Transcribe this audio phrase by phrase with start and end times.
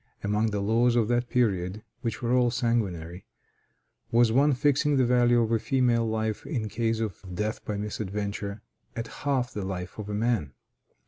[0.23, 3.23] Among the laws of that period, which were all sanguinary,
[4.11, 8.63] was one fixing the value of a female life, in case of death by misadventure,
[8.95, 10.53] at half the life of a man.